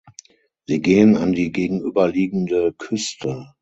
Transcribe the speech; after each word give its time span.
Sie 0.65 0.81
gehen 0.81 1.15
an 1.15 1.31
die 1.33 1.51
gegenüberliegende 1.51 2.73
Küste. 2.73 3.53